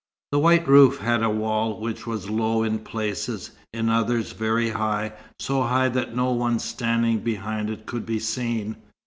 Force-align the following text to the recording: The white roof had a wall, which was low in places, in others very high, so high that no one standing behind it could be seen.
The 0.31 0.39
white 0.39 0.67
roof 0.67 0.97
had 0.97 1.21
a 1.21 1.29
wall, 1.29 1.79
which 1.79 2.07
was 2.07 2.27
low 2.27 2.63
in 2.63 2.79
places, 2.79 3.51
in 3.71 3.87
others 3.87 4.31
very 4.31 4.69
high, 4.71 5.13
so 5.37 5.61
high 5.61 5.89
that 5.89 6.15
no 6.15 6.31
one 6.31 6.57
standing 6.57 7.19
behind 7.19 7.69
it 7.69 7.85
could 7.85 8.07
be 8.07 8.17
seen. 8.17 8.77